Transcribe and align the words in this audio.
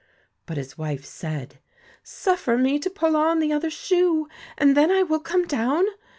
But 0.47 0.57
his 0.57 0.79
wife 0.79 1.05
said:' 1.05 1.59
Suffer 2.03 2.57
me 2.57 2.79
to 2.79 2.89
pull 2.89 3.15
on 3.15 3.37
the 3.37 3.53
other 3.53 3.69
shoe, 3.69 4.27
and 4.57 4.75
then 4.75 4.89
I 4.89 5.03
will 5.03 5.19
come 5.19 5.45
down.' 5.45 5.85